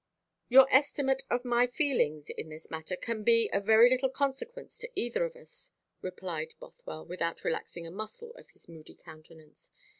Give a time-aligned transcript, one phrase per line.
[0.49, 4.89] "Your estimate of my feelings in this matter can be of very little consequence to
[4.99, 9.69] either of us," replied Bothwell, without relaxing a muscle of his moody countenance.